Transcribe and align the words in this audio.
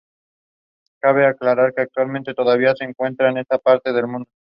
Cabe 0.99 1.27
aclarar 1.27 1.75
que 1.75 1.83
actualmente 1.83 2.33
todavía 2.33 2.73
se 2.75 2.85
encuentran 2.85 3.33
en 3.33 3.37
esta 3.43 3.59
parte 3.59 3.93
del 3.93 4.07
mundo. 4.07 4.27